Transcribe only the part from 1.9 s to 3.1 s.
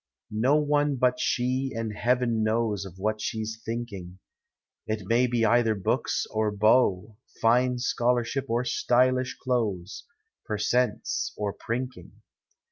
Heaven knows Of